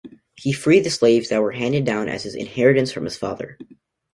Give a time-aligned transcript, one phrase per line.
[0.35, 3.59] He freed the slaves that were handed down as his inheritance from his father.